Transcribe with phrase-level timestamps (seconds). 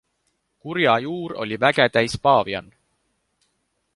[0.63, 2.75] Kurja juur oli väge täis paavian.